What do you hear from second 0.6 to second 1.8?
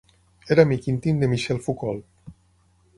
amic íntim de Michel